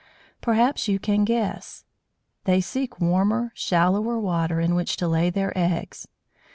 [0.41, 1.85] Perhaps you can guess
[2.45, 6.07] they seek warmer, shallower water, in which to lay their eggs.